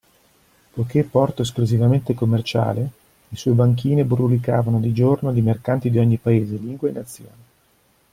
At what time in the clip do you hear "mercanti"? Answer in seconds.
5.41-5.91